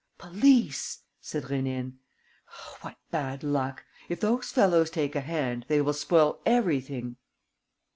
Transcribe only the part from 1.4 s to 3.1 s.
Rénine. "What